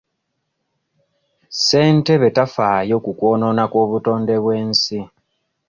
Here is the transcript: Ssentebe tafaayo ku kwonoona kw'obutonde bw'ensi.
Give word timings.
Ssentebe 1.51 2.27
tafaayo 2.37 2.95
ku 3.05 3.11
kwonoona 3.19 3.63
kw'obutonde 3.71 4.35
bw'ensi. 4.43 4.99